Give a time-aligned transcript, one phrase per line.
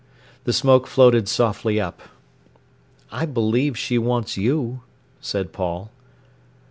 [0.45, 2.01] The smoke floated softly up.
[3.11, 4.81] "I believe she wants you,"
[5.19, 5.91] said Paul.